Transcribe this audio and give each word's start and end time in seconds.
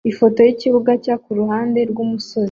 Ifoto 0.11 0.39
yikibuga 0.47 0.91
cyakuruhande 1.03 1.79
rwumusozi 1.91 2.39